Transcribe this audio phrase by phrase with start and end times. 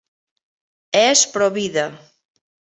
[1.03, 1.87] És provida.